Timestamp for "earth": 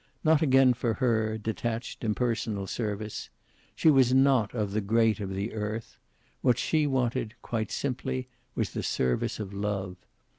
5.53-5.99